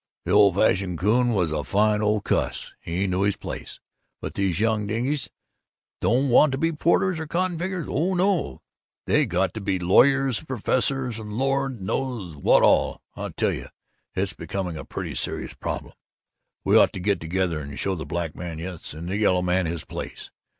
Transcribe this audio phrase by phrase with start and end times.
[0.25, 3.79] The old fashioned coon was a fine old cuss he knew his place
[4.19, 5.29] but these young dinges
[5.99, 7.85] don't want to be porters or cotton pickers.
[7.87, 8.63] Oh, no!
[9.05, 13.03] They got to be lawyers and professors and Lord knows what all!
[13.15, 13.67] I tell you,
[14.15, 15.93] it's becoming a pretty serious problem.
[16.63, 19.67] We ought to get together and show the black man, yes, and the yellow man,
[19.67, 20.31] his place.